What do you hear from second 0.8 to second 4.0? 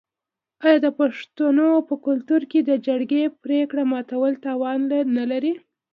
د پښتنو په کلتور کې د جرګې پریکړه